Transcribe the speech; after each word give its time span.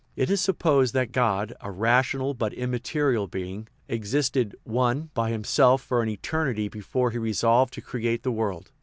It 0.15 0.31
is 0.31 0.41
supposed 0.41 0.95
that 0.95 1.11
God 1.11 1.53
(a 1.61 1.69
rational, 1.69 2.33
but 2.33 2.55
immaterial, 2.55 3.27
being) 3.27 3.67
existed 3.87 4.55
1 4.63 5.11
by 5.13 5.29
himself 5.29 5.83
for 5.83 6.01
an 6.01 6.09
eternity 6.09 6.69
before 6.69 7.11
he 7.11 7.19
resolved 7.19 7.71
to 7.75 7.81
create 7.81 8.23
the 8.23 8.31
world. 8.31 8.71